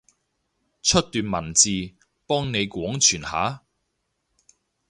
[0.01, 0.13] 出段文字，
[2.25, 3.61] 幫你廣傳下？